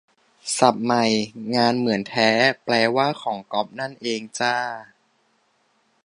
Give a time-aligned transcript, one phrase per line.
[0.57, 1.03] ศัพท์ใหม่
[1.55, 2.29] "งานเหมือนแท้"
[2.63, 4.55] แปลว่า "ของก๊อป" นั่นเองจ้า